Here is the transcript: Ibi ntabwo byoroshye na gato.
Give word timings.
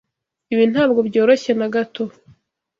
Ibi 0.53 0.65
ntabwo 0.71 0.99
byoroshye 1.09 1.51
na 1.59 1.67
gato. 1.75 2.03